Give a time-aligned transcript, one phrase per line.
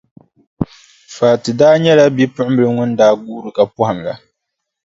[1.15, 4.13] Fati daa nyɛla bipuɣimbila ŋun daa guuri ka pɔhim la.